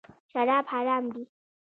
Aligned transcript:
شراب 0.31 0.65
حرام 0.71 1.03
دي. 1.13 1.21